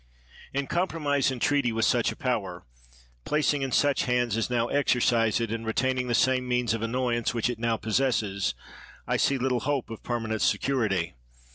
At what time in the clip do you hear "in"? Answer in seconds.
0.51-0.65, 3.53-3.71